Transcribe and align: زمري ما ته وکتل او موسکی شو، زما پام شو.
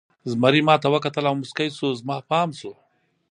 زمري 0.31 0.61
ما 0.67 0.75
ته 0.81 0.87
وکتل 0.93 1.23
او 1.27 1.35
موسکی 1.41 1.67
شو، 1.77 1.87
زما 1.99 2.15
پام 2.29 2.49
شو. 2.59 2.71